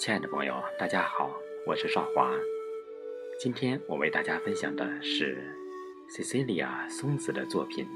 [0.00, 1.30] 亲爱的朋友，大家好，
[1.66, 2.32] 我是少华。
[3.38, 5.54] 今天我为大家分享的是
[6.08, 7.86] Cecilia 松子的作品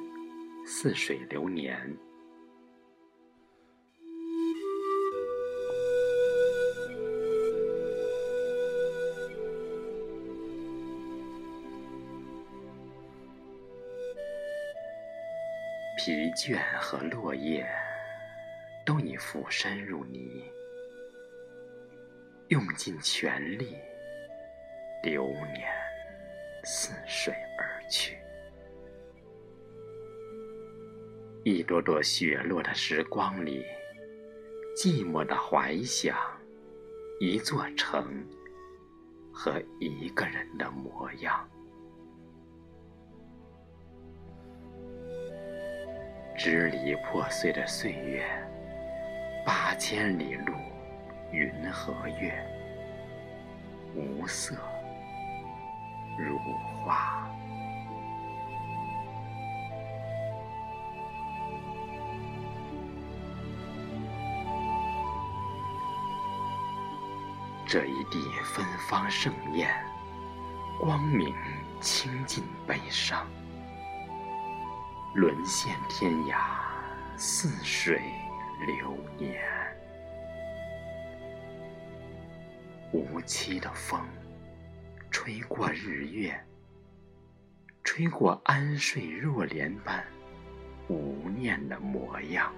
[0.69, 1.79] 《似水流年》。
[15.97, 17.67] 疲倦和落叶
[18.85, 20.45] 都已附身入泥，
[22.49, 23.77] 用尽全力，
[25.03, 25.67] 流年
[26.65, 28.19] 似水而去。
[31.43, 33.65] 一朵朵雪落的时光里，
[34.77, 36.17] 寂寞的怀想
[37.21, 38.27] 一座城
[39.33, 41.49] 和一个人的模样。
[46.37, 48.25] 支离破碎的岁月，
[49.47, 50.53] 八千里路，
[51.35, 52.33] 云和月，
[53.93, 54.55] 无色
[56.17, 56.39] 如
[56.85, 57.29] 画。
[67.67, 69.69] 这一地芬芳盛宴，
[70.81, 71.35] 光明
[71.81, 73.27] 倾尽悲伤。
[75.15, 76.37] 沦陷天涯，
[77.17, 78.01] 似水
[78.65, 79.54] 流年。
[82.95, 84.01] 无期的风，
[85.11, 86.41] 吹过日月，
[87.83, 90.05] 吹过安睡若莲般
[90.87, 92.55] 无念的模样。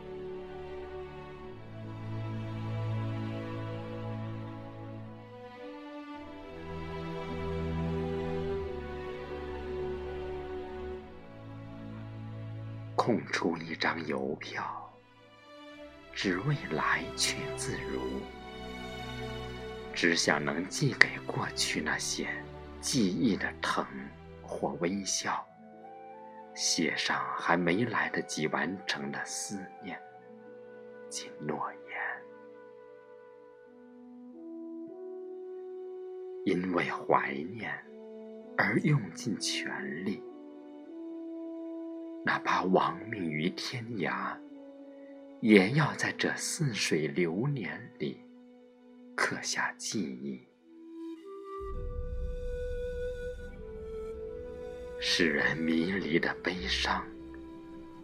[12.95, 14.63] 空出一张邮票，
[16.13, 18.21] 只为来去自如，
[19.97, 22.29] 只想能寄给过去那些
[22.83, 23.83] 记忆的疼
[24.43, 25.43] 或微笑，
[26.55, 29.99] 写上还没来得及完成的思念
[31.09, 31.99] 及诺言，
[36.45, 37.73] 因为怀念
[38.59, 40.23] 而用尽全力。
[42.23, 44.37] 哪怕亡命于天涯，
[45.41, 48.21] 也要在这似水流年里
[49.29, 50.41] 刻下记忆，
[55.01, 57.05] 使人迷离的悲伤，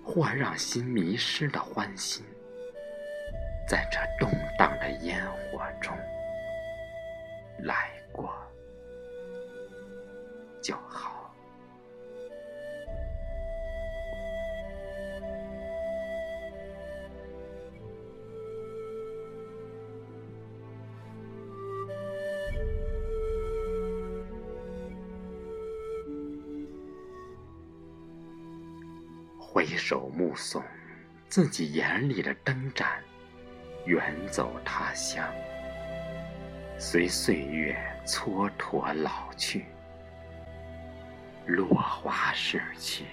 [0.03, 2.25] 或让心迷失的欢欣，
[3.69, 5.97] 在这动荡的烟火中
[7.61, 8.35] 来过
[10.61, 11.12] 就好。
[29.53, 30.63] 回首目送
[31.29, 32.89] 自己眼里的灯盏，
[33.85, 35.23] 远走他乡，
[36.79, 39.67] 随岁月蹉跎老去，
[41.45, 43.05] 落花逝去，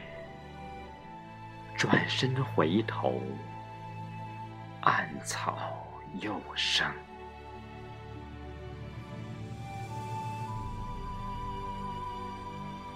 [1.76, 3.22] 转身回头，
[4.80, 5.86] 暗草
[6.22, 6.90] 又生，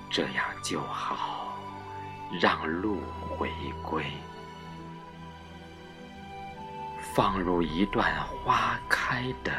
[0.09, 1.52] 这样就好。
[2.39, 2.99] 让路
[3.29, 3.49] 回
[3.83, 4.05] 归，
[7.13, 9.51] 放入一段花开的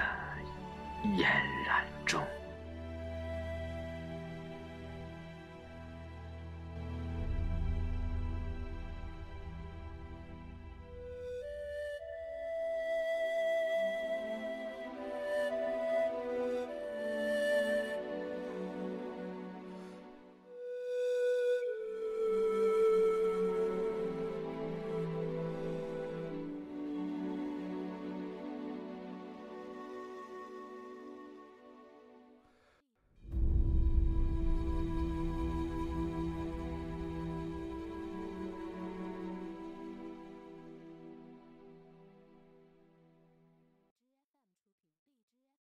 [1.03, 1.29] 嫣
[1.65, 2.21] 然中。